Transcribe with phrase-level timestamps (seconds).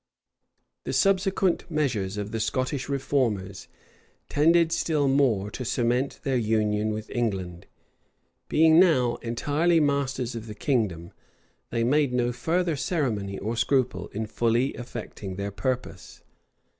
[0.43, 3.67] [*] The subsequent measures of the Scottish reformers
[4.29, 7.67] tended still more to cement their union with England.
[8.49, 11.11] Being now entirely masters of the kingdom,
[11.69, 16.23] they made no further ceremony or scruple in fully effecting their purpose.